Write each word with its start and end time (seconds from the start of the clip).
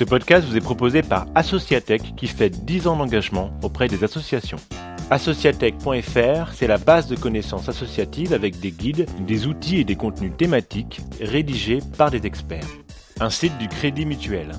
Ce 0.00 0.04
podcast 0.06 0.48
vous 0.48 0.56
est 0.56 0.62
proposé 0.62 1.02
par 1.02 1.26
Associatech 1.34 2.14
qui 2.16 2.26
fait 2.26 2.48
10 2.48 2.86
ans 2.86 2.96
d'engagement 2.96 3.50
auprès 3.62 3.86
des 3.86 4.02
associations. 4.02 4.56
Associatech.fr, 5.10 6.54
c'est 6.54 6.66
la 6.66 6.78
base 6.78 7.06
de 7.06 7.16
connaissances 7.16 7.68
associatives 7.68 8.32
avec 8.32 8.58
des 8.60 8.70
guides, 8.70 9.04
des 9.26 9.46
outils 9.46 9.76
et 9.76 9.84
des 9.84 9.96
contenus 9.96 10.32
thématiques 10.38 11.02
rédigés 11.20 11.80
par 11.98 12.10
des 12.10 12.24
experts. 12.24 12.64
Un 13.20 13.28
site 13.28 13.58
du 13.58 13.68
Crédit 13.68 14.06
Mutuel. 14.06 14.52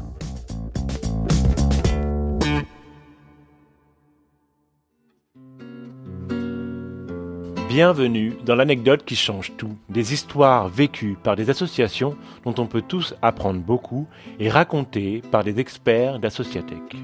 Bienvenue 7.74 8.34
dans 8.46 8.56
l'anecdote 8.56 9.06
qui 9.06 9.16
change 9.16 9.54
tout, 9.56 9.78
des 9.88 10.12
histoires 10.12 10.68
vécues 10.68 11.18
par 11.24 11.38
des 11.38 11.50
associations 11.50 12.18
dont 12.44 12.54
on 12.58 12.68
peut 12.68 12.82
tous 12.86 13.16
apprendre 13.22 13.62
beaucoup 13.62 14.10
et 14.42 14.50
racontées 14.50 15.22
par 15.32 15.46
des 15.46 15.58
experts 15.58 16.20
d'Associatech. 16.20 16.98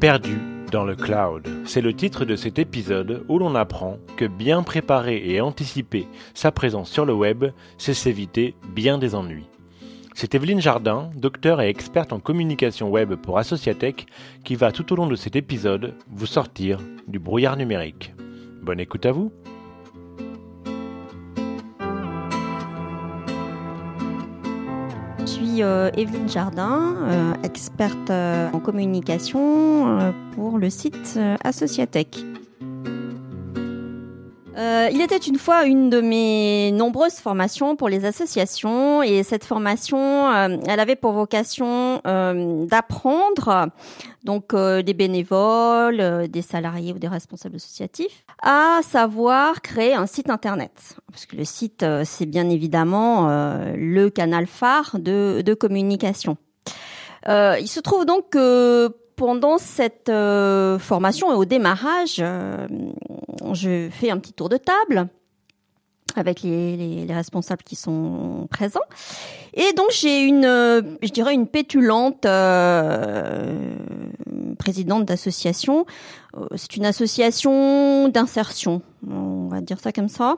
Perdu 0.00 0.36
dans 0.72 0.82
le 0.82 0.96
cloud, 0.96 1.48
c'est 1.66 1.80
le 1.80 1.94
titre 1.94 2.24
de 2.24 2.34
cet 2.34 2.58
épisode 2.58 3.24
où 3.28 3.38
l'on 3.38 3.54
apprend 3.54 3.98
que 4.16 4.24
bien 4.24 4.64
préparer 4.64 5.22
et 5.24 5.40
anticiper 5.40 6.08
sa 6.34 6.50
présence 6.50 6.90
sur 6.90 7.04
le 7.04 7.14
web, 7.14 7.44
c'est 7.78 7.94
s'éviter 7.94 8.56
bien 8.74 8.98
des 8.98 9.14
ennuis. 9.14 9.46
C'est 10.14 10.34
Evelyne 10.34 10.60
Jardin, 10.60 11.12
docteur 11.14 11.60
et 11.60 11.68
experte 11.68 12.12
en 12.12 12.18
communication 12.18 12.90
web 12.90 13.14
pour 13.14 13.38
Associatech, 13.38 14.06
qui 14.42 14.56
va 14.56 14.72
tout 14.72 14.92
au 14.92 14.96
long 14.96 15.06
de 15.06 15.14
cet 15.14 15.36
épisode 15.36 15.94
vous 16.10 16.26
sortir 16.26 16.80
du 17.06 17.20
brouillard 17.20 17.56
numérique. 17.56 18.12
Bonne 18.62 18.80
écoute 18.80 19.06
à 19.06 19.12
vous. 19.12 19.32
Je 25.20 25.26
suis 25.26 25.62
euh, 25.62 25.90
Evelyne 25.96 26.28
Jardin, 26.28 26.94
euh, 27.08 27.32
experte 27.42 28.10
euh, 28.10 28.50
en 28.52 28.60
communication 28.60 30.12
pour 30.34 30.58
le 30.58 30.68
site 30.68 31.18
Associatech. 31.42 32.24
il 34.92 35.00
était 35.00 35.16
une 35.16 35.38
fois 35.38 35.64
une 35.64 35.88
de 35.88 36.00
mes 36.00 36.72
nombreuses 36.72 37.20
formations 37.20 37.76
pour 37.76 37.88
les 37.88 38.04
associations 38.04 39.02
et 39.02 39.22
cette 39.22 39.44
formation, 39.44 40.30
elle 40.32 40.80
avait 40.80 40.96
pour 40.96 41.12
vocation 41.12 42.00
d'apprendre 42.04 43.70
donc 44.24 44.52
euh, 44.54 44.82
des 44.82 44.94
bénévoles, 44.94 46.00
euh, 46.00 46.26
des 46.26 46.42
salariés 46.42 46.92
ou 46.92 46.98
des 46.98 47.08
responsables 47.08 47.56
associatifs, 47.56 48.24
à 48.42 48.80
savoir 48.82 49.62
créer 49.62 49.94
un 49.94 50.06
site 50.06 50.30
internet. 50.30 50.96
Parce 51.10 51.26
que 51.26 51.36
le 51.36 51.44
site, 51.44 51.82
euh, 51.82 52.02
c'est 52.04 52.26
bien 52.26 52.48
évidemment 52.48 53.28
le 53.74 54.08
canal 54.08 54.46
phare 54.46 54.96
de, 54.98 55.42
de 55.44 55.54
communication. 55.54 56.36
il 57.26 57.68
se 57.68 57.80
trouve 57.80 58.04
donc 58.04 58.30
que 58.30 58.88
pendant 59.16 59.58
cette 59.58 60.10
formation 60.80 61.32
et 61.32 61.34
au 61.34 61.44
démarrage, 61.44 62.22
je 63.52 63.88
fais 63.90 64.10
un 64.10 64.18
petit 64.18 64.32
tour 64.32 64.48
de 64.48 64.56
table 64.56 65.08
avec 66.18 66.42
les, 66.42 66.76
les, 66.76 67.06
les, 67.06 67.14
responsables 67.14 67.62
qui 67.62 67.76
sont 67.76 68.46
présents. 68.50 68.80
Et 69.54 69.72
donc 69.76 69.90
j'ai 69.90 70.22
une, 70.22 70.44
euh, 70.44 70.82
je 71.02 71.10
dirais 71.10 71.34
une 71.34 71.46
pétulante 71.46 72.24
euh, 72.26 73.74
présidente 74.60 75.06
d'association. 75.06 75.86
Euh, 76.36 76.46
c'est 76.54 76.76
une 76.76 76.86
association 76.86 78.08
d'insertion, 78.08 78.82
on 79.08 79.48
va 79.48 79.60
dire 79.60 79.80
ça 79.80 79.92
comme 79.92 80.08
ça, 80.08 80.36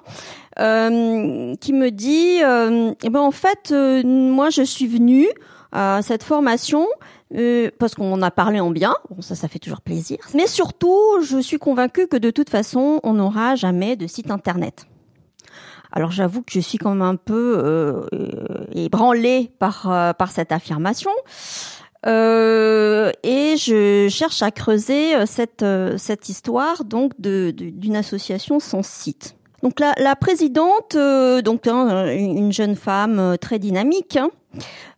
euh, 0.59 1.55
qui 1.57 1.73
me 1.73 1.91
dit, 1.91 2.43
euh, 2.43 2.95
eh 3.03 3.11
ben 3.11 3.21
en 3.21 3.33
fait, 3.33 3.73
moi 3.73 4.49
je 4.51 4.63
suis 4.63 4.87
venue 4.87 5.29
à 5.73 6.01
cette 6.03 6.23
formation 6.23 6.87
parce 7.79 7.95
qu'on 7.95 8.13
en 8.13 8.21
a 8.21 8.31
parlé 8.31 8.61
en 8.61 8.71
bien, 8.71 8.95
bon, 9.09 9.23
ça 9.23 9.35
ça 9.35 9.49
fait 9.49 9.59
toujours 9.59 9.81
plaisir. 9.81 10.19
Mais 10.35 10.47
surtout, 10.47 10.99
je 11.23 11.39
suis 11.39 11.59
convaincue 11.59 12.07
que 12.07 12.19
de 12.19 12.31
toute 12.31 12.51
façon, 12.51 13.01
on 13.03 13.15
n'aura 13.15 13.55
jamais 13.55 13.97
de 13.97 14.07
site 14.07 14.31
internet. 14.31 14.87
Alors 15.93 16.11
j'avoue 16.11 16.43
que 16.43 16.53
je 16.53 16.61
suis 16.61 16.79
quand 16.79 16.91
même 16.91 17.03
un 17.03 17.17
peu 17.17 17.55
euh, 17.59 18.07
ébranlée 18.75 19.51
par 19.59 19.91
euh, 19.91 20.13
par 20.15 20.31
cette 20.31 20.51
affirmation. 20.51 21.11
Euh, 22.07 23.13
et 23.23 23.57
je 23.57 24.09
cherche 24.11 24.43
à 24.43 24.51
creuser 24.51 25.15
euh, 25.15 25.27
cette 25.27 25.65
cette 25.99 26.29
histoire 26.29 26.85
donc 26.85 27.13
d'une 27.21 27.97
association 27.97 28.59
sans 28.59 28.83
site. 28.83 29.37
Donc 29.63 29.79
la, 29.79 29.95
la 29.99 30.17
présidente, 30.17 30.97
donc 31.45 31.69
hein, 31.69 32.07
une 32.11 32.53
jeune 32.53 32.75
femme 32.75 33.37
très 33.41 33.61
dynamique, 33.61 34.17
hein, 34.17 34.31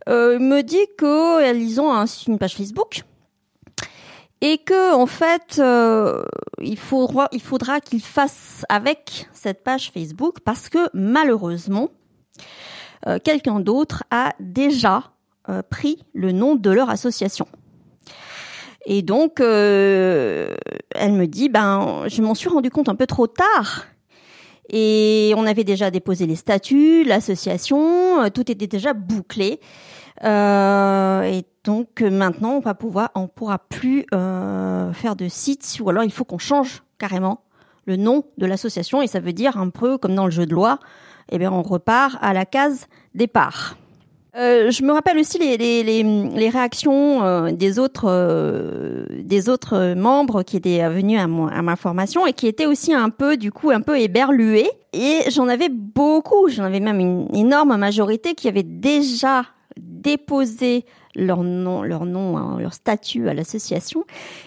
me 0.06 0.62
dit 0.62 0.86
qu'elles 0.96 1.80
ont 1.82 1.92
un, 1.92 2.06
une 2.26 2.38
page 2.38 2.54
Facebook 2.54 3.02
et 4.40 4.58
que 4.58 4.94
en 4.94 5.06
fait 5.06 5.58
euh, 5.58 6.22
il 6.60 6.78
faudra 6.78 7.28
il 7.32 7.40
faudra 7.40 7.80
qu'il 7.80 8.02
fasse 8.02 8.64
avec 8.68 9.28
cette 9.32 9.64
page 9.64 9.90
Facebook 9.90 10.40
parce 10.44 10.68
que 10.68 10.88
malheureusement 10.92 11.90
euh, 13.06 13.18
quelqu'un 13.22 13.60
d'autre 13.60 14.04
a 14.10 14.34
déjà 14.40 15.12
euh, 15.48 15.62
pris 15.62 16.04
le 16.12 16.32
nom 16.32 16.54
de 16.54 16.70
leur 16.70 16.90
association. 16.90 17.46
Et 18.86 19.00
donc 19.00 19.40
elle 19.40 19.46
me 21.12 21.24
dit 21.24 21.48
ben 21.48 22.04
je 22.08 22.20
m'en 22.20 22.34
suis 22.34 22.50
rendu 22.50 22.70
compte 22.70 22.90
un 22.90 22.94
peu 22.94 23.06
trop 23.06 23.26
tard. 23.26 23.86
Et 24.70 25.32
on 25.36 25.46
avait 25.46 25.64
déjà 25.64 25.90
déposé 25.90 26.26
les 26.26 26.36
statuts, 26.36 27.04
l'association, 27.04 28.28
tout 28.30 28.50
était 28.50 28.66
déjà 28.66 28.92
bouclé. 28.94 29.60
Euh, 30.22 31.22
et 31.22 31.44
donc 31.64 32.02
euh, 32.02 32.10
maintenant, 32.10 32.52
on 32.52 32.60
va 32.60 32.74
pouvoir, 32.74 33.10
on 33.14 33.26
pourra 33.26 33.58
plus 33.58 34.06
euh, 34.14 34.92
faire 34.92 35.16
de 35.16 35.28
sites, 35.28 35.78
ou 35.80 35.90
alors 35.90 36.04
il 36.04 36.12
faut 36.12 36.24
qu'on 36.24 36.38
change 36.38 36.84
carrément 36.98 37.40
le 37.86 37.96
nom 37.96 38.24
de 38.38 38.46
l'association, 38.46 39.02
et 39.02 39.06
ça 39.06 39.20
veut 39.20 39.32
dire 39.32 39.58
un 39.58 39.70
peu 39.70 39.98
comme 39.98 40.14
dans 40.14 40.26
le 40.26 40.30
jeu 40.30 40.46
de 40.46 40.54
loi, 40.54 40.78
eh 41.30 41.38
bien 41.38 41.52
on 41.52 41.62
repart 41.62 42.16
à 42.20 42.32
la 42.32 42.46
case 42.46 42.86
départ. 43.14 43.76
Euh, 44.36 44.72
je 44.72 44.82
me 44.82 44.92
rappelle 44.92 45.18
aussi 45.18 45.38
les, 45.38 45.56
les, 45.56 45.84
les, 45.84 46.02
les 46.02 46.48
réactions 46.48 47.22
euh, 47.22 47.52
des 47.52 47.78
autres 47.78 48.06
euh, 48.08 49.06
des 49.22 49.48
autres 49.48 49.94
membres 49.94 50.42
qui 50.42 50.56
étaient 50.56 50.88
venus 50.88 51.20
à, 51.20 51.28
ma 51.28 51.76
formation 51.76 52.26
et 52.26 52.32
qui 52.32 52.48
étaient 52.48 52.66
aussi 52.66 52.92
un 52.92 53.10
peu 53.10 53.36
du 53.36 53.52
coup 53.52 53.70
un 53.70 53.80
peu 53.80 53.96
éberlués 53.96 54.68
et 54.92 55.20
j'en 55.30 55.46
avais 55.46 55.68
beaucoup 55.68 56.48
j'en 56.48 56.64
avais 56.64 56.80
même 56.80 56.98
une 56.98 57.28
énorme 57.32 57.76
majorité 57.76 58.34
qui 58.34 58.48
avait 58.48 58.64
déjà 58.64 59.44
déposer 59.76 60.84
leur 61.14 61.42
nom, 61.42 61.82
leur 61.82 62.04
nom, 62.04 62.36
hein, 62.36 62.58
leur 62.60 62.74
statut 62.74 63.28
à 63.28 63.34
l'association. 63.34 64.04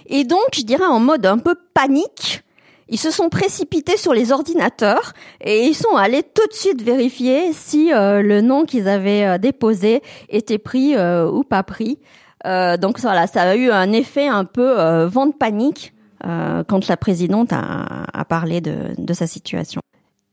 Et 0.07 0.23
donc, 0.23 0.47
je 0.53 0.61
dirais 0.61 0.85
en 0.85 0.99
mode 0.99 1.25
un 1.25 1.37
peu 1.37 1.55
panique, 1.73 2.43
ils 2.89 2.97
se 2.97 3.11
sont 3.11 3.29
précipités 3.29 3.97
sur 3.97 4.13
les 4.13 4.31
ordinateurs 4.31 5.13
et 5.41 5.65
ils 5.65 5.75
sont 5.75 5.95
allés 5.95 6.23
tout 6.23 6.47
de 6.47 6.53
suite 6.53 6.81
vérifier 6.81 7.51
si 7.51 7.91
euh, 7.91 8.21
le 8.21 8.41
nom 8.41 8.65
qu'ils 8.65 8.87
avaient 8.87 9.25
euh, 9.25 9.37
déposé 9.37 10.01
était 10.29 10.57
pris 10.57 10.95
euh, 10.95 11.29
ou 11.29 11.43
pas 11.43 11.63
pris. 11.63 11.99
donc 12.45 12.99
voilà, 12.99 13.27
ça 13.27 13.41
a 13.41 13.55
eu 13.55 13.69
un 13.71 13.91
effet 13.91 14.27
un 14.27 14.45
peu 14.45 15.03
vent 15.05 15.25
de 15.25 15.33
panique 15.33 15.93
quand 16.23 16.87
la 16.87 16.95
présidente 16.95 17.51
a, 17.51 18.05
a 18.13 18.25
parlé 18.25 18.61
de, 18.61 18.75
de 18.97 19.13
sa 19.13 19.27
situation. 19.27 19.81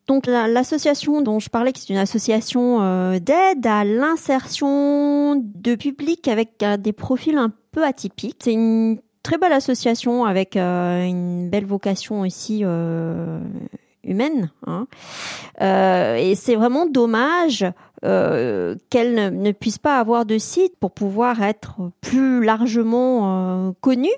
Donc 0.07 0.27
l'association 0.27 1.23
dont 1.23 1.39
je 1.41 1.49
parlais, 1.49 1.73
qui 1.73 1.91
est 1.91 1.95
une 1.95 2.01
association 2.01 2.83
euh, 2.83 3.19
d'aide 3.19 3.67
à 3.67 3.85
l'insertion 3.85 5.37
de 5.37 5.75
public 5.77 6.29
avec 6.29 6.63
euh, 6.63 6.77
des 6.77 6.93
profils 6.93 7.39
un 7.39 7.51
peu 7.73 7.85
atypiques. 7.85 8.41
C'est 8.45 8.53
une 8.53 8.99
très 9.23 9.39
belle 9.39 9.53
association 9.53 10.27
avec 10.27 10.57
euh, 10.57 11.05
une 11.05 11.49
belle 11.49 11.65
vocation 11.65 12.21
aussi 12.21 12.65
humaine. 14.05 14.51
Hein. 14.67 14.87
et 15.59 16.35
c'est 16.35 16.57
vraiment 16.57 16.85
dommage 16.85 17.65
qu'elle 18.03 19.15
ne, 19.15 19.31
ne, 19.31 19.53
puisse 19.53 19.79
pas 19.79 19.99
avoir 19.99 20.27
de 20.27 20.37
site 20.37 20.75
pour 20.79 20.91
pouvoir 20.91 21.43
être 21.43 21.91
plus 22.03 22.45
largement 22.45 23.73
connue. 23.81 24.09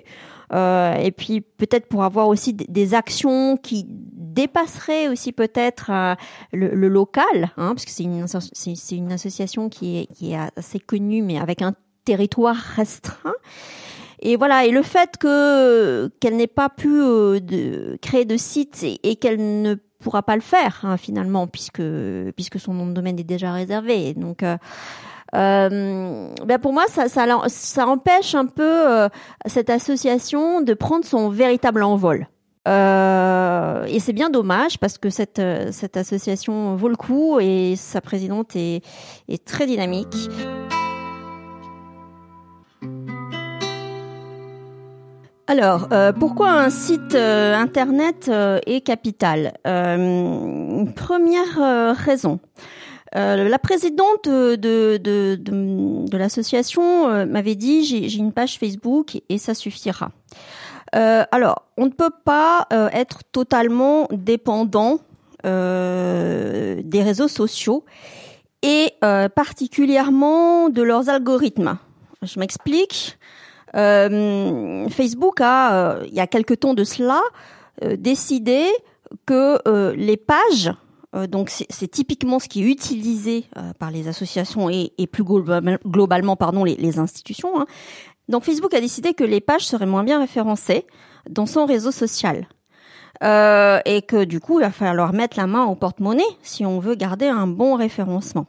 et 0.53 1.13
puis 1.17 1.41
peut-être 1.43 1.87
pour 1.87 2.03
avoir 2.03 2.27
aussi 2.27 2.53
des 2.53 2.95
actions 2.95 3.57
qui 3.57 3.87
dépasserait 4.37 5.09
aussi 5.09 5.33
peut-être 5.33 5.91
euh, 5.91 6.15
le, 6.53 6.69
le, 6.69 6.89
local, 6.89 7.51
hein, 7.57 7.75
parce 7.75 7.85
que 7.85 7.91
c'est 7.91 8.05
une, 8.05 8.27
c'est, 8.29 8.97
une 8.97 9.11
association 9.11 9.69
qui 9.69 9.99
est, 9.99 10.07
qui 10.15 10.33
est 10.33 10.39
assez 10.57 10.79
connue, 10.79 11.23
mais 11.23 11.39
avec 11.39 11.63
un 11.63 11.75
territoire 12.05 12.57
restreint. 12.57 13.35
Et 14.21 14.37
voilà, 14.37 14.65
et 14.65 14.71
le 14.71 14.83
fait 14.83 15.17
que 15.19 16.09
qu'elle 16.21 16.37
n'ait 16.37 16.47
pas 16.47 16.69
pu 16.69 16.89
euh, 16.89 17.41
de, 17.41 17.99
créer 18.01 18.25
de 18.25 18.37
site 18.37 18.85
et, 19.03 19.17
qu'elle 19.17 19.63
ne 19.63 19.75
pourra 19.99 20.23
pas 20.23 20.37
le 20.37 20.43
faire 20.43 20.81
hein, 20.85 20.97
finalement, 20.97 21.47
puisque 21.47 21.83
puisque 22.35 22.59
son 22.59 22.75
nom 22.75 22.87
de 22.87 22.93
domaine 22.93 23.19
est 23.19 23.25
déjà 23.25 23.53
réservé. 23.53 24.15
Donc 24.15 24.43
euh, 24.43 24.57
euh, 25.35 26.29
ben 26.47 26.59
pour 26.59 26.73
moi, 26.73 26.85
ça, 26.89 27.09
ça, 27.09 27.27
ça 27.49 27.87
empêche 27.87 28.35
un 28.35 28.47
peu 28.47 29.09
cette 29.47 29.71
association 29.71 30.63
de 30.63 30.73
prendre 30.73 31.05
son 31.05 31.29
véritable 31.29 31.83
envol. 31.83 32.27
Euh, 32.67 33.85
et 33.87 34.01
c'est 34.01 34.13
bien 34.13 34.31
dommage 34.31 34.79
parce 34.79 34.99
que 34.99 35.09
cette, 35.11 35.39
euh, 35.39 35.69
cette 35.71 35.97
association 35.97 36.75
vaut 36.75 36.89
le 36.89 36.97
coup 36.97 37.39
et 37.41 37.77
sa 37.77 38.01
présidente 38.01 38.57
est, 38.57 38.83
est 39.29 39.45
très 39.45 39.67
dynamique. 39.67 40.17
Alors, 45.49 45.87
euh, 45.93 46.13
pourquoi 46.13 46.51
un 46.51 46.71
site 46.71 47.15
internet 47.15 48.29
est 48.67 48.81
capital? 48.81 49.53
Première 50.97 51.95
raison. 51.97 52.41
La 53.15 53.59
présidente 53.61 54.29
de, 54.29 54.57
de, 54.57 55.39
de, 55.41 56.17
l'association 56.17 57.25
m'avait 57.27 57.55
dit 57.55 57.85
j'ai 57.85 58.19
une 58.19 58.33
page 58.33 58.59
Facebook 58.59 59.23
et 59.29 59.39
ça 59.39 59.55
suffira 59.55 60.11
alors, 60.97 61.63
on 61.77 61.85
ne 61.87 61.91
peut 61.91 62.13
pas 62.25 62.67
être 62.71 63.21
totalement 63.31 64.09
dépendant 64.11 65.01
des 65.45 67.03
réseaux 67.03 67.29
sociaux 67.29 67.85
et 68.63 68.93
particulièrement 69.35 70.69
de 70.69 70.83
leurs 70.83 71.09
algorithmes. 71.09 71.79
Je 72.23 72.41
m'explique. 72.41 73.19
Euh, 73.77 74.89
Facebook 74.89 75.41
a, 75.41 75.75
euh, 75.75 76.05
il 76.07 76.15
y 76.15 76.21
a 76.21 76.27
quelque 76.27 76.55
temps 76.55 76.75
de 76.75 76.85
cela, 76.85 77.21
euh, 77.85 77.97
décidé 77.97 78.67
que 79.27 79.93
les 79.95 80.17
pages 80.17 80.73
donc 81.31 81.49
c'est 81.49 81.89
typiquement 81.89 82.39
ce 82.39 82.49
qui 82.49 82.63
est 82.63 82.71
utilisé 82.71 83.47
par 83.79 83.91
les 83.91 84.07
associations 84.07 84.69
et, 84.69 84.91
plus 85.11 85.25
globalement 85.25 86.37
pardon 86.37 86.65
les, 86.65 86.99
institutions. 86.99 87.59
Hein. 87.59 87.67
Donc 88.29 88.45
Facebook 88.45 88.75
a 88.75 88.81
décidé 88.81 89.15
que 89.15 89.25
les 89.25 89.41
pages 89.41 89.67
seraient 89.67 89.87
moins 89.87 90.05
bien 90.05 90.19
référencées 90.19 90.87
dans 91.29 91.47
son 91.47 91.67
réseau 91.67 91.91
social. 91.91 92.47
et 93.23 94.03
que 94.07 94.25
du 94.25 94.41
coup, 94.41 94.61
il 94.61 94.63
va 94.63 94.71
falloir 94.71 95.13
mettre 95.13 95.39
la 95.39 95.47
main 95.47 95.65
au 95.65 95.75
porte-monnaie 95.75 96.23
si 96.43 96.67
on 96.67 96.79
veut 96.79 96.95
garder 96.95 97.27
un 97.27 97.47
bon 97.47 97.75
référencement. 97.75 98.47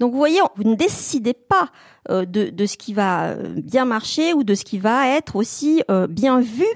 Donc 0.00 0.12
vous 0.12 0.18
voyez, 0.18 0.40
vous 0.56 0.64
ne 0.64 0.74
décidez 0.74 1.34
pas 1.34 1.70
euh, 2.10 2.24
de, 2.24 2.50
de, 2.50 2.66
ce 2.66 2.76
qui 2.76 2.94
va 2.94 3.28
euh, 3.28 3.54
bien 3.56 3.84
marcher 3.84 4.34
ou 4.34 4.44
de 4.44 4.54
ce 4.54 4.64
qui 4.64 4.78
va 4.78 5.08
être 5.08 5.36
aussi 5.36 5.82
euh, 5.90 6.06
bien 6.06 6.40
vu 6.40 6.66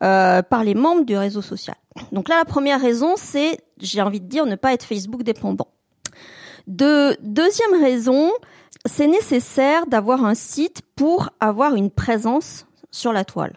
par 0.00 0.64
les 0.64 0.74
membres 0.74 1.04
du 1.04 1.16
réseau 1.16 1.42
social. 1.42 1.76
Donc 2.10 2.28
là, 2.28 2.36
la 2.38 2.44
première 2.44 2.80
raison, 2.80 3.14
c'est, 3.16 3.60
j'ai 3.78 4.02
envie 4.02 4.20
de 4.20 4.26
dire, 4.26 4.46
ne 4.46 4.56
pas 4.56 4.72
être 4.72 4.82
Facebook 4.82 5.22
dépendant. 5.22 5.68
De, 6.66 7.16
deuxième 7.22 7.80
raison, 7.80 8.32
c'est 8.84 9.06
nécessaire 9.06 9.86
d'avoir 9.86 10.24
un 10.24 10.34
site 10.34 10.82
pour 10.96 11.30
avoir 11.40 11.74
une 11.74 11.90
présence 11.90 12.66
sur 12.90 13.12
la 13.12 13.24
toile. 13.24 13.56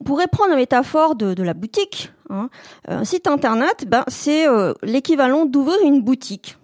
On 0.00 0.04
pourrait 0.04 0.28
prendre 0.28 0.50
la 0.50 0.56
métaphore 0.56 1.16
de, 1.16 1.34
de 1.34 1.42
la 1.42 1.54
boutique. 1.54 2.12
Hein. 2.30 2.50
Un 2.86 3.04
site 3.04 3.26
internet, 3.26 3.84
ben, 3.88 4.04
c'est 4.06 4.46
l'équivalent 4.82 5.44
d'ouvrir 5.44 5.76
une 5.84 6.02
boutique. 6.02 6.56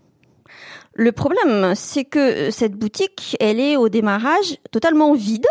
Le 0.95 1.11
problème, 1.11 1.75
c'est 1.75 2.05
que 2.05 2.51
cette 2.51 2.75
boutique, 2.75 3.37
elle 3.41 3.59
est 3.59 3.77
au 3.77 3.89
démarrage 3.89 4.59
totalement 4.71 5.13
vide. 5.13 5.47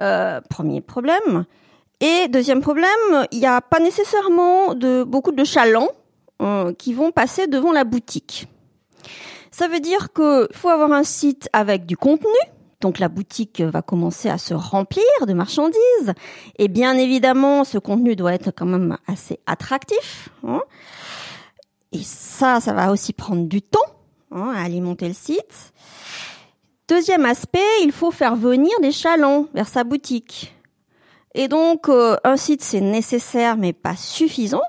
Euh, 0.00 0.40
premier 0.48 0.80
problème. 0.80 1.44
Et 2.00 2.28
deuxième 2.28 2.62
problème, 2.62 2.88
il 3.30 3.38
n'y 3.38 3.46
a 3.46 3.60
pas 3.60 3.80
nécessairement 3.80 4.74
de 4.74 5.04
beaucoup 5.04 5.32
de 5.32 5.44
chalands 5.44 5.90
euh, 6.42 6.72
qui 6.72 6.94
vont 6.94 7.12
passer 7.12 7.46
devant 7.46 7.72
la 7.72 7.84
boutique. 7.84 8.48
Ça 9.56 9.68
veut 9.68 9.78
dire 9.78 10.12
qu'il 10.12 10.48
faut 10.52 10.68
avoir 10.68 10.90
un 10.90 11.04
site 11.04 11.48
avec 11.52 11.86
du 11.86 11.96
contenu. 11.96 12.34
Donc 12.80 12.98
la 12.98 13.08
boutique 13.08 13.60
va 13.60 13.82
commencer 13.82 14.28
à 14.28 14.36
se 14.36 14.52
remplir 14.52 15.04
de 15.28 15.32
marchandises. 15.32 16.12
Et 16.58 16.66
bien 16.66 16.96
évidemment, 16.98 17.62
ce 17.62 17.78
contenu 17.78 18.16
doit 18.16 18.34
être 18.34 18.50
quand 18.50 18.66
même 18.66 18.98
assez 19.06 19.38
attractif. 19.46 20.30
Hein. 20.44 20.60
Et 21.92 22.02
ça, 22.02 22.58
ça 22.58 22.72
va 22.72 22.90
aussi 22.90 23.12
prendre 23.12 23.46
du 23.46 23.62
temps 23.62 23.78
hein, 24.32 24.52
à 24.56 24.64
alimenter 24.64 25.06
le 25.06 25.14
site. 25.14 25.72
Deuxième 26.88 27.24
aspect, 27.24 27.60
il 27.84 27.92
faut 27.92 28.10
faire 28.10 28.34
venir 28.34 28.72
des 28.82 28.90
chalands 28.90 29.46
vers 29.54 29.68
sa 29.68 29.84
boutique. 29.84 30.52
Et 31.36 31.46
donc, 31.46 31.88
euh, 31.88 32.16
un 32.24 32.36
site, 32.36 32.60
c'est 32.62 32.80
nécessaire, 32.80 33.56
mais 33.56 33.72
pas 33.72 33.94
suffisant. 33.94 34.62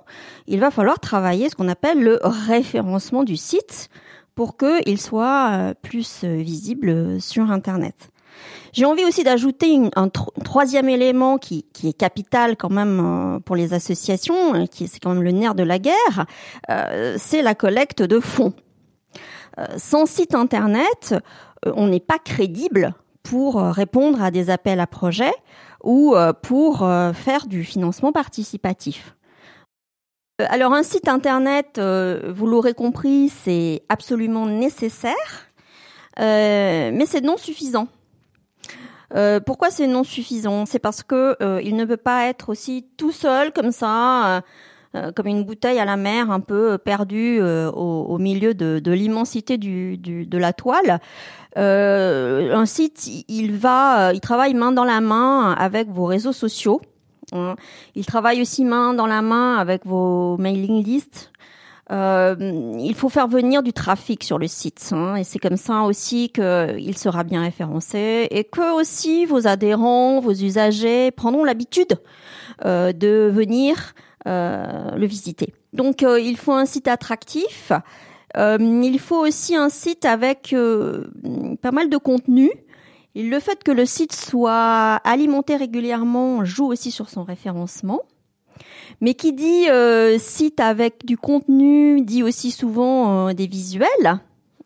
Il 0.46 0.60
va 0.60 0.70
falloir 0.70 1.00
travailler 1.00 1.50
ce 1.50 1.56
qu'on 1.56 1.70
appelle 1.70 2.04
le 2.04 2.20
référencement 2.22 3.24
du 3.24 3.36
site 3.36 3.90
pour 4.36 4.58
qu'il 4.58 5.02
soit 5.02 5.50
euh, 5.52 5.74
plus 5.82 6.24
euh, 6.24 6.36
visible 6.36 7.20
sur 7.22 7.50
Internet. 7.50 8.12
J'ai 8.74 8.86
envie 8.86 9.06
aussi 9.06 9.24
d'ajouter 9.24 9.80
un 9.96 10.10
troisième 10.10 10.90
élément 10.90 11.38
qui, 11.38 11.66
est 11.84 11.94
capital 11.94 12.58
quand 12.58 12.70
même 12.70 13.00
euh, 13.00 13.40
pour 13.40 13.56
les 13.56 13.74
associations, 13.74 14.54
hein, 14.54 14.68
qui 14.68 14.88
c'est 14.88 15.00
quand 15.00 15.14
même 15.14 15.24
le 15.24 15.32
nerf 15.32 15.56
de 15.56 15.64
la 15.64 15.80
guerre, 15.80 16.26
euh, 16.70 17.16
c'est 17.18 17.42
la 17.42 17.56
collecte 17.56 18.02
de 18.02 18.20
fonds. 18.20 18.54
Euh, 19.60 19.66
sans 19.78 20.06
site 20.06 20.36
internet, 20.36 21.16
on 21.66 21.88
n'est 21.88 22.02
pas 22.02 22.20
crédible 22.20 22.94
pour 23.24 23.62
répondre 23.62 24.22
à 24.22 24.30
des 24.30 24.50
appels 24.50 24.80
à 24.80 24.88
projets 24.88 25.34
ou 25.84 26.16
pour 26.44 26.88
faire 27.14 27.48
du 27.48 27.64
financement 27.64 28.12
participatif. 28.12 29.16
Alors 30.40 30.74
un 30.74 30.84
site 30.84 31.08
internet, 31.08 31.80
vous 31.80 32.48
l'aurez 32.48 32.74
compris, 32.74 33.30
c'est 33.30 33.84
absolument 33.88 34.46
nécessaire, 34.46 35.50
mais 36.18 37.06
c'est 37.06 37.22
non 37.22 37.38
suffisant. 37.38 37.88
Euh, 39.14 39.40
pourquoi 39.40 39.70
c'est 39.70 39.88
non 39.88 40.04
suffisant 40.04 40.66
C'est 40.66 40.80
parce 40.80 41.04
que 41.04 41.38
euh, 41.42 41.62
il 41.64 41.76
ne 41.76 41.86
peut 41.86 41.98
pas 41.98 42.28
être 42.28 42.50
aussi 42.50 42.86
tout 42.98 43.12
seul 43.12 43.54
comme 43.54 43.72
ça, 43.72 44.44
euh, 44.96 45.12
comme 45.16 45.28
une 45.28 45.44
bouteille 45.44 45.80
à 45.80 45.86
la 45.86 45.98
mer, 45.98 46.32
un 46.32 46.40
peu 46.40 46.78
perdue 46.78 47.42
au, 47.42 48.18
milieu 48.18 48.54
de, 48.54 48.92
l'immensité 48.92 49.58
de 49.58 50.38
la 50.38 50.54
toile. 50.54 51.00
un 51.56 52.66
site, 52.66 53.08
il 53.28 53.56
va, 53.56 54.14
il 54.14 54.22
travaille 54.22 54.54
main 54.54 54.72
dans 54.72 54.86
la 54.86 55.02
main 55.02 55.54
avec 55.54 55.90
vos 55.90 56.06
réseaux 56.06 56.34
sociaux. 56.34 56.82
Il 57.96 58.06
travaille 58.06 58.42
aussi 58.42 58.66
main 58.66 58.94
dans 58.94 59.08
la 59.08 59.22
main 59.22 59.58
avec 59.58 59.86
vos 59.86 60.38
mailing 60.38 60.84
lists. 60.84 61.32
Euh, 61.92 62.36
il 62.80 62.96
faut 62.96 63.10
faire 63.10 63.28
venir 63.28 63.62
du 63.62 63.72
trafic 63.72 64.24
sur 64.24 64.40
le 64.40 64.48
site 64.48 64.90
hein, 64.92 65.18
et 65.18 65.24
c'est 65.24 65.38
comme 65.38 65.56
ça 65.56 65.84
aussi 65.84 66.30
qu'il 66.30 66.98
sera 66.98 67.24
bien 67.24 67.44
référencé 67.44 68.28
et 68.32 68.44
que 68.44 68.76
aussi 68.76 69.28
vos 69.28 69.46
adhérents, 69.46 70.20
vos 70.20 70.32
usagers 70.32 71.12
prendront 71.12 71.44
l'habitude 71.44 72.00
euh, 72.66 72.92
de 72.92 73.30
venir 73.32 73.94
euh, 74.28 74.96
le 74.96 75.06
visiter. 75.06 75.54
Donc 75.74 76.02
il 76.02 76.38
faut 76.38 76.54
un 76.54 76.66
site 76.66 76.88
attractif. 76.88 77.72
il 78.36 79.00
faut 79.00 79.24
aussi 79.24 79.56
un 79.56 79.70
site 79.70 80.06
avec 80.06 80.56
pas 81.62 81.72
mal 81.72 81.90
de 81.90 81.98
contenu. 81.98 82.50
Le 83.16 83.40
fait 83.40 83.64
que 83.64 83.72
le 83.72 83.86
site 83.86 84.14
soit 84.14 85.00
alimenté 85.06 85.56
régulièrement 85.56 86.44
joue 86.44 86.66
aussi 86.66 86.92
sur 86.92 87.10
son 87.10 87.24
référencement. 87.24 88.02
Mais 89.02 89.14
qui 89.14 89.34
dit 89.34 89.70
euh, 89.70 90.18
site 90.18 90.60
avec 90.60 91.06
du 91.06 91.18
contenu 91.18 92.02
dit 92.02 92.24
aussi 92.24 92.52
souvent 92.52 93.30
euh, 93.30 93.34
des 93.34 93.48
visuels. 93.48 94.20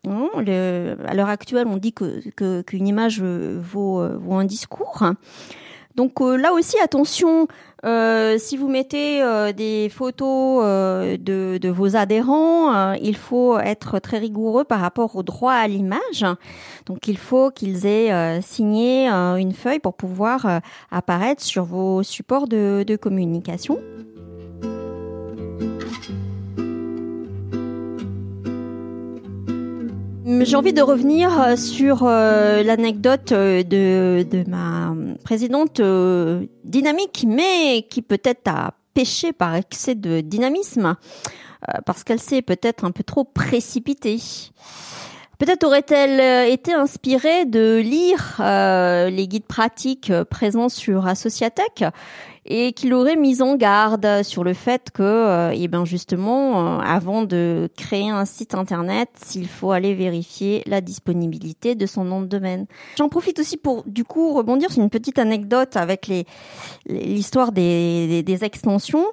Hein, 0.08 0.28
à 0.36 1.14
l'heure 1.14 1.28
actuelle, 1.28 1.66
on 1.66 1.76
dit 1.76 1.92
qu'une 1.92 2.88
image 2.88 3.22
vaut, 3.22 4.00
euh, 4.00 4.16
vaut 4.16 4.34
un 4.34 4.44
discours. 4.44 5.04
Donc 6.00 6.18
là 6.20 6.54
aussi, 6.54 6.78
attention, 6.78 7.46
si 7.84 8.56
vous 8.56 8.68
mettez 8.68 9.22
des 9.52 9.90
photos 9.90 10.64
de, 11.20 11.68
vos 11.68 11.94
adhérents, 11.94 12.94
il 12.94 13.14
faut 13.14 13.58
être 13.58 13.98
très 13.98 14.16
rigoureux 14.16 14.64
par 14.64 14.80
rapport 14.80 15.14
au 15.16 15.22
droit 15.22 15.52
à 15.52 15.68
l'image. 15.68 16.24
Donc 16.86 17.06
il 17.06 17.18
faut 17.18 17.50
qu'ils 17.50 17.84
aient 17.84 18.40
signé 18.40 19.08
une 19.10 19.52
feuille 19.52 19.78
pour 19.78 19.92
pouvoir 19.92 20.62
apparaître 20.90 21.42
sur 21.42 21.64
vos 21.64 22.02
supports 22.02 22.48
de 22.48 22.96
communication. 22.96 23.78
J'ai 30.38 30.54
envie 30.54 30.72
de 30.72 30.82
revenir 30.82 31.40
euh, 31.40 31.56
sur 31.56 32.04
euh, 32.04 32.62
l'anecdote 32.62 33.32
euh, 33.32 33.64
de, 33.64 34.48
ma 34.48 34.94
présidente 35.24 35.80
dynamique, 36.64 37.24
mais 37.26 37.84
qui 37.90 38.00
peut-être 38.00 38.46
a 38.46 38.74
péché 38.94 39.32
par 39.32 39.56
excès 39.56 39.94
de 39.94 40.20
dynamisme, 40.20 40.96
parce 41.84 42.04
qu'elle 42.04 42.20
s'est 42.20 42.42
peut-être 42.42 42.84
un 42.84 42.90
peu 42.90 43.02
trop 43.04 43.24
précipitée. 43.24 44.18
Peut-être 45.38 45.64
aurait-elle 45.64 46.50
été 46.50 46.74
inspirée 46.74 47.44
de 47.44 47.78
lire 47.78 48.40
les 48.40 49.28
guides 49.28 49.46
pratiques 49.46 50.12
présents 50.28 50.68
sur 50.68 51.06
Associatech 51.06 51.84
et 52.46 52.72
qu'il 52.72 52.94
aurait 52.94 53.16
mis 53.16 53.42
en 53.42 53.56
garde 53.56 54.22
sur 54.22 54.44
le 54.44 54.54
fait 54.54 54.90
que, 54.92 55.02
euh, 55.02 55.52
eh 55.54 55.68
ben 55.68 55.84
justement, 55.84 56.78
euh, 56.78 56.80
avant 56.80 57.22
de 57.22 57.68
créer 57.76 58.08
un 58.08 58.24
site 58.24 58.54
internet, 58.54 59.10
il 59.34 59.46
faut 59.46 59.72
aller 59.72 59.94
vérifier 59.94 60.62
la 60.66 60.80
disponibilité 60.80 61.74
de 61.74 61.86
son 61.86 62.04
nom 62.04 62.20
de 62.20 62.26
domaine. 62.26 62.66
J'en 62.96 63.08
profite 63.08 63.38
aussi 63.38 63.56
pour, 63.56 63.84
du 63.84 64.04
coup, 64.04 64.32
rebondir 64.32 64.72
sur 64.72 64.82
une 64.82 64.90
petite 64.90 65.18
anecdote 65.18 65.76
avec 65.76 66.10
l'histoire 66.86 67.52
des, 67.52 68.22
des, 68.22 68.44
extensions. 68.44 69.06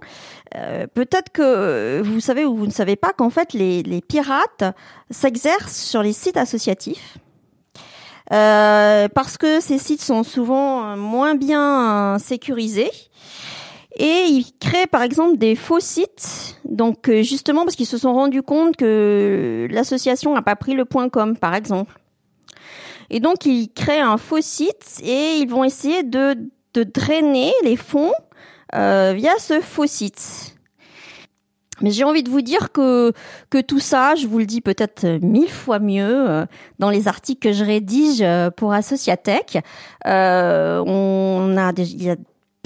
Euh, 0.55 0.87
peut-être 0.87 1.31
que 1.31 2.01
vous 2.01 2.21
savez 2.21 2.45
ou 2.45 2.55
vous 2.55 2.65
ne 2.65 2.71
savez 2.71 2.95
pas 2.95 3.11
qu'en 3.11 3.29
fait 3.29 3.51
les, 3.51 3.83
les 3.83 3.99
pirates 3.99 4.63
s'exercent 5.11 5.75
sur 5.75 6.01
les 6.01 6.13
sites 6.13 6.37
associatifs 6.37 7.17
parce 8.29 9.37
que 9.37 9.59
ces 9.61 9.77
sites 9.77 10.01
sont 10.01 10.23
souvent 10.23 10.97
moins 10.97 11.35
bien 11.35 12.17
sécurisés. 12.19 12.91
Et 13.99 14.25
ils 14.29 14.45
créent 14.59 14.85
par 14.85 15.01
exemple 15.01 15.37
des 15.37 15.55
faux 15.55 15.79
sites, 15.79 16.59
donc 16.65 17.09
justement 17.21 17.63
parce 17.63 17.75
qu'ils 17.75 17.87
se 17.87 17.97
sont 17.97 18.13
rendus 18.13 18.43
compte 18.43 18.75
que 18.75 19.67
l'association 19.71 20.35
n'a 20.35 20.43
pas 20.43 20.55
pris 20.55 20.73
le 20.73 20.85
point 20.85 21.09
.com 21.09 21.35
par 21.35 21.55
exemple. 21.55 21.99
Et 23.09 23.19
donc 23.19 23.45
ils 23.45 23.69
créent 23.69 24.01
un 24.01 24.17
faux 24.17 24.41
site 24.41 25.01
et 25.03 25.37
ils 25.37 25.49
vont 25.49 25.63
essayer 25.63 26.03
de, 26.03 26.35
de 26.73 26.83
drainer 26.83 27.53
les 27.63 27.75
fonds 27.75 28.13
euh, 28.75 29.13
via 29.15 29.31
ce 29.39 29.61
faux 29.61 29.87
site. 29.87 30.56
Mais 31.81 31.91
j'ai 31.91 32.03
envie 32.03 32.23
de 32.23 32.29
vous 32.29 32.41
dire 32.41 32.71
que 32.71 33.13
que 33.49 33.59
tout 33.59 33.79
ça, 33.79 34.15
je 34.15 34.27
vous 34.27 34.39
le 34.39 34.45
dis 34.45 34.61
peut-être 34.61 35.05
mille 35.21 35.49
fois 35.49 35.79
mieux 35.79 36.29
euh, 36.29 36.45
dans 36.79 36.89
les 36.89 37.07
articles 37.07 37.39
que 37.39 37.53
je 37.53 37.63
rédige 37.63 38.21
euh, 38.21 38.49
pour 38.49 38.73
Associatech. 38.73 39.57
Euh, 40.05 40.83
on 40.85 41.55
a 41.57 41.69
a 41.69 42.15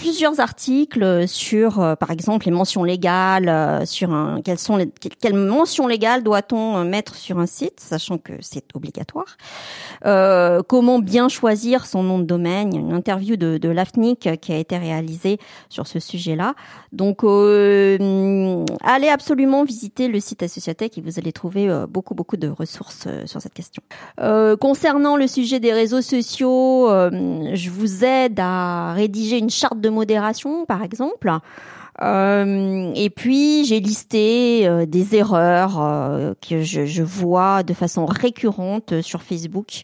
plusieurs 0.02 0.40
articles 0.40 1.28
sur, 1.28 1.80
euh, 1.80 1.96
par 1.96 2.10
exemple, 2.10 2.48
les 2.48 2.52
mentions 2.52 2.84
légales, 2.84 3.48
euh, 3.48 3.86
sur 3.86 4.12
un, 4.12 4.42
quelles 4.42 4.58
sont 4.58 4.76
les, 4.76 4.90
quelles 5.22 5.36
mentions 5.36 5.86
légales 5.86 6.24
doit-on 6.24 6.84
mettre 6.84 7.14
sur 7.14 7.38
un 7.38 7.46
site, 7.46 7.80
sachant 7.80 8.18
que 8.18 8.34
c'est 8.42 8.66
obligatoire. 8.74 9.38
Euh, 10.08 10.64
comment 10.68 10.98
bien 10.98 11.30
choisir 11.30 11.86
son 11.86 12.02
nom 12.02 12.18
de 12.18 12.24
domaine. 12.24 12.76
Une 12.76 12.94
interview 12.94 13.36
de, 13.36 13.60
de 13.60 13.70
l'AFNIC 13.70 14.40
qui 14.42 14.52
a 14.52 14.56
été 14.56 14.76
réalisée 14.76 15.38
sur 15.70 15.86
ce 15.86 16.00
sujet-là. 16.00 16.56
Donc, 16.92 17.24
euh, 17.24 18.66
allez 18.84 19.08
absolument 19.08 19.64
visiter 19.64 20.08
le 20.08 20.20
site 20.20 20.42
Associatech 20.42 20.98
et 20.98 21.02
vous 21.02 21.20
allez 21.20 21.32
trouver 21.32 21.70
beaucoup, 21.88 22.16
beaucoup 22.16 22.38
de 22.38 22.48
ressources 22.48 23.08
sur 23.26 23.40
cette 23.40 23.54
question. 23.54 23.84
concernant 24.60 25.16
le 25.16 25.28
sujet 25.28 25.60
des 25.60 25.74
réseaux 25.74 26.02
sociaux, 26.02 26.88
je 26.90 27.70
vous 27.70 28.04
aide 28.04 28.40
à 28.40 28.94
rédiger 28.94 29.38
une 29.38 29.52
charte 29.52 29.80
de 29.80 29.91
modération, 29.92 30.66
par 30.66 30.84
exemple. 30.84 31.32
Euh, 32.02 32.92
et 32.96 33.10
puis 33.10 33.66
j'ai 33.66 33.80
listé 33.80 34.68
euh, 34.68 34.86
des 34.86 35.16
erreurs 35.16 35.82
euh, 35.82 36.34
que 36.42 36.64
je, 36.64 37.04
vois 37.04 37.64
de 37.64 37.74
façon 37.74 38.06
récurrente 38.06 39.02
sur 39.02 39.22
Facebook, 39.22 39.84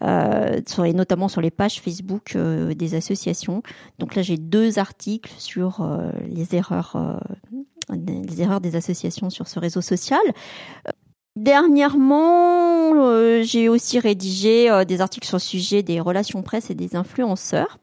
notamment 0.00 1.28
sur 1.28 1.40
les 1.40 1.50
pages 1.50 1.80
Facebook 1.80 2.36
des 2.36 2.94
associations. 2.94 3.62
Donc 3.98 4.14
là 4.14 4.22
j'ai 4.22 4.36
deux 4.36 4.78
articles 4.78 5.32
sur 5.38 5.86
les 6.28 6.54
erreurs, 6.54 7.20
les 7.90 8.42
erreurs 8.42 8.60
des 8.60 8.76
associations 8.76 9.30
sur 9.30 9.48
ce 9.48 9.58
réseau 9.58 9.80
social. 9.80 10.20
Dernièrement, 11.36 13.42
j'ai 13.42 13.68
aussi 13.68 13.98
rédigé 13.98 14.84
des 14.86 15.00
articles 15.00 15.26
sur 15.26 15.36
le 15.36 15.42
sujet 15.42 15.82
des 15.82 16.00
relations 16.00 16.42
presse 16.42 16.70
et 16.70 16.74
des 16.74 16.96
influenceurs 16.96 17.78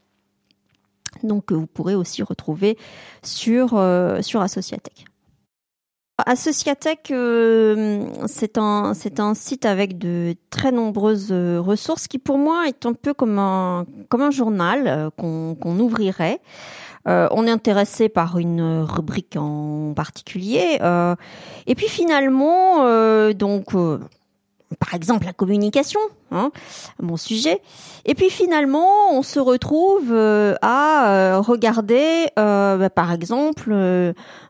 donc 1.25 1.45
que 1.45 1.53
vous 1.53 1.67
pourrez 1.67 1.95
aussi 1.95 2.23
retrouver 2.23 2.77
sur 3.23 3.71
euh, 3.73 4.21
sur 4.21 4.41
Associatech. 4.41 5.05
Associatech, 6.25 7.11
euh, 7.11 8.07
c'est 8.27 8.57
un 8.57 8.93
un 9.17 9.33
site 9.33 9.65
avec 9.65 9.97
de 9.97 10.35
très 10.49 10.71
nombreuses 10.71 11.31
euh, 11.31 11.59
ressources 11.59 12.07
qui 12.07 12.19
pour 12.19 12.37
moi 12.37 12.67
est 12.67 12.85
un 12.85 12.93
peu 12.93 13.13
comme 13.13 13.37
un 13.37 13.85
comme 14.07 14.21
un 14.21 14.31
journal 14.31 15.11
qu'on 15.17 15.55
qu'on 15.55 15.77
ouvrirait. 15.79 16.39
on 17.05 17.45
est 17.45 17.51
intéressé 17.51 18.09
par 18.09 18.39
une 18.39 18.81
rubrique 18.81 19.35
en 19.37 19.93
particulier, 19.93 20.79
et 21.67 21.75
puis 21.75 21.87
finalement, 21.87 22.83
donc 23.33 23.75
par 24.79 24.93
exemple 24.93 25.25
la 25.25 25.33
communication, 25.33 25.99
hein, 26.31 26.51
mon 27.01 27.17
sujet. 27.17 27.61
Et 28.05 28.15
puis 28.15 28.29
finalement, 28.29 29.11
on 29.11 29.21
se 29.21 29.39
retrouve 29.39 30.11
euh, 30.11 30.55
à 30.61 31.09
euh, 31.09 31.39
regarder, 31.39 32.27
euh, 32.39 32.77
bah, 32.77 32.89
par 32.89 33.11
exemple, 33.11 33.73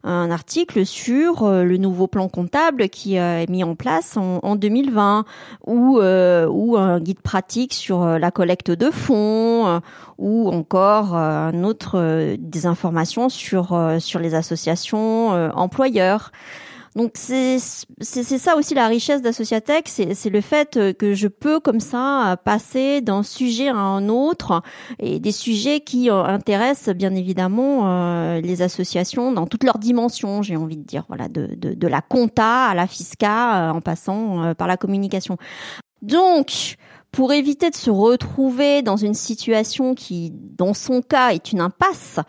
un 0.04 0.32
article 0.32 0.86
sur 0.86 1.50
le 1.50 1.78
nouveau 1.78 2.08
plan 2.08 2.30
comptable 2.30 2.90
qui 2.90 3.16
est 3.16 3.50
mis 3.50 3.64
en 3.64 3.76
place 3.76 4.18
en, 4.18 4.40
en 4.44 4.56
2020, 4.56 5.26
ou 5.68 6.00
ou 6.00 6.78
un 6.78 7.00
guide 7.00 7.20
pratique 7.22 7.74
sur 7.74 8.06
la 8.06 8.32
collecte 8.32 8.72
de 8.72 8.92
fonds, 8.92 9.82
ou 10.18 10.50
encore 10.50 11.16
un 11.16 11.64
autre 11.64 12.36
des 12.38 12.66
informations 12.66 13.30
sur 13.30 13.78
sur 14.00 14.20
les 14.20 14.36
associations 14.36 15.30
employeurs. 15.56 16.32
Donc 16.96 17.12
c'est 17.16 17.58
c'est 17.60 18.24
ça 18.24 18.56
aussi 18.56 18.74
la 18.74 18.88
richesse 18.88 19.22
d'Associatech, 19.22 19.90
c'est 19.90 20.30
le 20.30 20.40
fait 20.40 20.80
que 20.98 21.14
je 21.14 21.28
peux 21.28 21.60
comme 21.60 21.82
ça 21.82 22.38
passer 22.46 23.02
d'un 23.02 23.22
sujet 23.22 23.68
à 23.68 23.76
un 23.76 24.08
autre 24.08 24.62
et 25.00 25.20
des 25.20 25.34
sujets 25.34 25.82
qui 25.82 26.10
euh, 26.10 26.24
intéressent 26.24 26.96
bien 26.96 27.14
évidemment 27.14 27.82
euh, 27.84 28.40
les 28.40 28.62
associations 28.62 29.34
dans 29.34 29.46
toutes 29.46 29.66
leurs 29.66 29.78
dimensions, 29.78 30.42
j'ai 30.42 30.56
envie 30.56 30.78
de 30.78 30.84
dire, 30.84 31.04
voilà, 31.10 31.28
de, 31.28 31.48
de, 31.56 31.74
de 31.74 31.88
la 31.88 32.00
compta 32.00 32.68
à 32.68 32.76
la 32.76 32.88
fisca 32.88 33.70
euh, 33.70 33.74
en 33.74 33.82
passant 33.82 34.56
par 34.56 34.68
la 34.68 34.78
communication. 34.78 35.38
Donc 36.02 36.78
pour 37.12 37.32
éviter 37.34 37.70
de 37.70 37.76
se 37.76 37.90
retrouver 37.90 38.82
dans 38.82 38.98
une 38.98 39.14
situation 39.14 39.96
qui, 39.96 40.34
dans 40.34 40.74
son 40.74 41.02
cas, 41.02 41.30
est 41.30 41.52
une 41.54 41.62
impasse, 41.62 42.20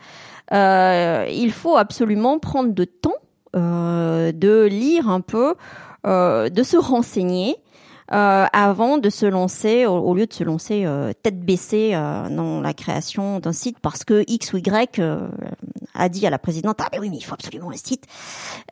euh, 0.52 1.26
il 1.28 1.50
faut 1.50 1.76
absolument 1.76 2.38
prendre 2.38 2.72
de 2.72 2.84
temps 2.84 3.10
euh, 3.10 3.25
de 3.56 4.64
lire 4.64 5.08
un 5.08 5.20
peu, 5.20 5.54
euh, 6.06 6.48
de 6.48 6.62
se 6.62 6.76
renseigner. 6.76 7.56
Euh, 8.12 8.46
avant 8.52 8.98
de 8.98 9.10
se 9.10 9.26
lancer, 9.26 9.84
au, 9.84 10.14
lieu 10.14 10.26
de 10.26 10.32
se 10.32 10.44
lancer 10.44 10.86
tête 11.24 11.40
baissée 11.40 11.90
dans 11.90 12.60
la 12.60 12.72
création 12.72 13.40
d'un 13.40 13.52
site, 13.52 13.80
parce 13.80 14.04
que 14.04 14.22
X 14.28 14.52
ou 14.52 14.58
Y 14.58 15.00
a 15.92 16.08
dit 16.08 16.24
à 16.24 16.30
la 16.30 16.38
présidente 16.38 16.76
ah 16.78 16.88
ben 16.92 17.00
oui 17.00 17.10
mais 17.10 17.16
il 17.16 17.22
faut 17.22 17.34
absolument 17.34 17.70
un 17.72 17.76
site, 17.76 18.04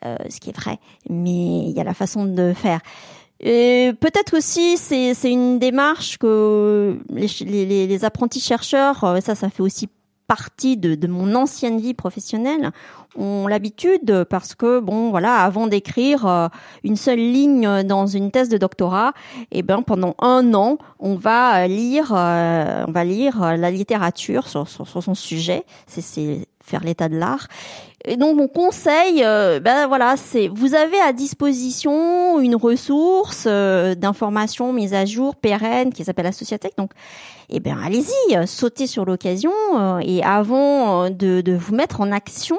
ce 0.05 0.39
qui 0.39 0.51
est 0.51 0.57
vrai, 0.57 0.79
mais 1.11 1.65
il 1.67 1.73
y 1.73 1.81
a 1.81 1.85
la 1.85 1.95
façon 1.95 2.27
de 2.27 2.53
faire. 2.53 2.79
Peut-être 3.41 4.37
aussi 4.37 4.77
c'est 4.77 5.33
une 5.33 5.59
démarche 5.59 6.17
que 6.19 7.01
les, 7.11 7.27
les, 7.67 7.89
les 7.89 8.05
apprentis 8.05 8.39
chercheurs, 8.39 9.21
ça 9.21 9.35
ça 9.35 9.51
fait 9.51 9.65
aussi 9.65 9.89
partie 10.27 10.77
de, 10.77 10.95
de, 10.95 11.07
mon 11.07 11.35
ancienne 11.35 11.81
vie 11.81 11.95
professionnelle 11.95 12.71
ont 13.17 13.47
l'habitude 13.47 14.25
parce 14.29 14.55
que 14.55 14.81
bon 14.81 15.11
voilà 15.11 15.37
avant 15.37 15.67
d'écrire 15.67 16.27
euh, 16.27 16.49
une 16.83 16.97
seule 16.97 17.19
ligne 17.19 17.83
dans 17.85 18.07
une 18.07 18.31
thèse 18.31 18.49
de 18.49 18.57
doctorat 18.57 19.13
et 19.53 19.59
eh 19.59 19.63
ben 19.63 19.83
pendant 19.83 20.15
un 20.21 20.55
an 20.55 20.79
on 20.99 21.15
va 21.15 21.67
lire 21.69 22.13
euh, 22.15 22.85
on 22.89 22.93
va 22.93 23.05
lire 23.05 23.57
la 23.57 23.71
littérature 23.71 24.49
sur, 24.49 24.69
sur, 24.69 24.89
sur 24.89 25.03
son 25.03 25.15
sujet. 25.15 25.65
C'est 25.87 26.49
faire 26.65 26.83
l'état 26.83 27.09
de 27.09 27.17
l'art 27.17 27.49
et 28.07 28.19
donc 28.19 28.37
mon 28.37 28.49
conseil, 28.49 29.23
euh, 29.25 29.61
ben 29.61 29.87
voilà, 29.87 30.17
c'est 30.19 30.49
vous 30.49 30.75
avez 30.75 31.01
à 31.01 31.15
disposition 31.15 32.39
une 32.39 32.55
ressource 32.55 33.45
euh, 33.47 33.95
d'information 33.95 34.75
mise 34.75 34.93
à 34.93 35.07
jour 35.07 35.35
pérenne 35.37 35.91
qui 35.91 36.05
s'appelle 36.05 36.27
Associatech. 36.27 36.77
Donc, 36.77 36.91
eh 37.49 37.61
ben 37.61 37.79
allez-y, 37.83 38.47
sautez 38.47 38.87
sur 38.87 39.07
l'occasion 39.07 39.53
euh, 39.79 40.01
et 40.03 40.23
avant 40.23 41.09
de, 41.09 41.41
de, 41.41 41.53
vous 41.55 41.75
mettre 41.75 42.03
en 42.03 42.13
action, 42.13 42.59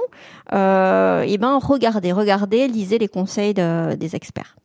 eh 0.52 1.38
ben 1.38 1.60
regardez, 1.62 2.12
regardez, 2.12 2.68
lisez 2.68 2.98
les 2.98 3.08
conseils 3.08 3.54
des 3.54 4.16
experts. 4.16 4.56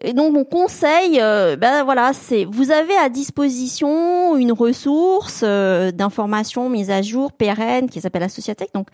Et 0.00 0.12
donc 0.12 0.32
mon 0.32 0.44
conseil, 0.44 1.18
ben 1.18 1.84
voilà, 1.84 2.12
c'est 2.12 2.44
vous 2.44 2.72
avez 2.72 2.96
à 2.96 3.08
disposition 3.08 4.36
une 4.36 4.52
ressource 4.52 5.44
d'information 5.44 6.68
mise 6.68 6.90
à 6.90 7.02
jour 7.02 7.32
pérenne 7.32 7.88
qui 7.88 8.00
s'appelle 8.00 8.24
Associatech. 8.24 8.70
Donc 8.74 8.88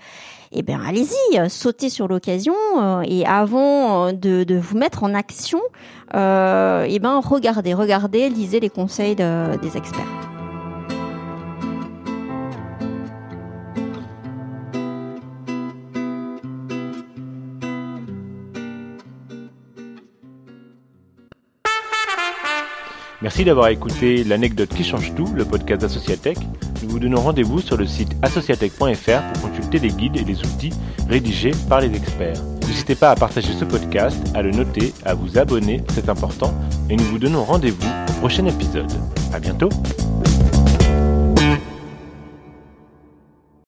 eh 0.53 0.63
bien 0.63 0.81
allez-y, 0.85 1.15
euh, 1.30 1.30
sautez 1.49 1.91
sur 1.91 2.09
l'occasion 2.09 2.55
euh, 2.79 3.03
et 3.07 3.27
avant 3.27 4.09
euh, 4.09 4.13
de, 4.13 4.57
vous 4.57 4.77
mettre 4.77 5.05
en 5.05 5.15
action, 5.15 5.61
euh, 6.15 6.87
eh 6.89 6.99
ben 6.99 7.21
regardez, 7.21 7.75
regardez, 7.75 8.29
lisez 8.29 8.61
les 8.61 8.71
conseils 8.71 9.17
de, 9.17 9.57
des 9.61 9.77
experts. 9.77 10.05
Merci 23.23 23.45
d'avoir 23.45 23.69
écouté 23.69 24.25
l'anecdote 24.25 24.71
qui 24.71 24.83
change 24.83 25.15
tout, 25.15 25.29
le 25.35 25.45
podcast 25.45 25.83
d'Associatech. 25.83 26.39
Nous 26.83 26.89
vous 26.89 26.99
donnons 26.99 27.21
rendez-vous 27.21 27.61
sur 27.61 27.77
le 27.77 27.87
site 27.87 28.17
associatech.fr 28.23 29.33
pour 29.33 29.51
consulter 29.51 29.79
les 29.79 29.91
guides 29.91 30.17
et 30.17 30.25
les 30.25 30.39
outils 30.41 30.73
rédigés 31.09 31.53
par 31.69 31.81
les 31.81 31.95
experts. 31.95 32.43
N'hésitez 32.67 32.95
pas 32.95 33.11
à 33.11 33.15
partager 33.17 33.53
ce 33.53 33.65
podcast, 33.65 34.17
à 34.35 34.43
le 34.43 34.51
noter, 34.53 34.95
à 35.05 35.15
vous 35.15 35.39
abonner, 35.39 35.83
c'est 35.93 36.09
important, 36.09 36.55
et 36.89 36.97
nous 36.97 37.05
vous 37.05 37.19
donnons 37.19 37.45
rendez-vous 37.45 37.89
au 38.09 38.13
prochain 38.21 38.47
épisode. 38.47 38.93
À 39.33 39.41
bientôt! 39.41 39.71